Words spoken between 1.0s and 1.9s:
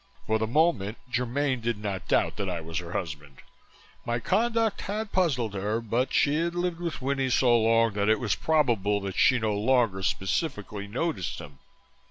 Germaine did